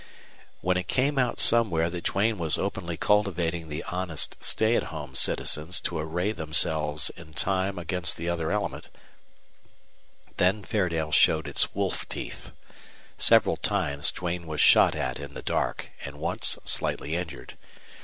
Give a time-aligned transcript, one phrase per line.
[0.61, 5.13] When it came out somewhere that Duane was openly cultivating the honest stay at home
[5.13, 6.53] citizens to array them
[7.17, 8.89] in time against the other element,
[10.37, 12.51] then Fairdale showed its wolf teeth.
[13.19, 17.55] Several times Duane was shot at in the dark and once slightly injured.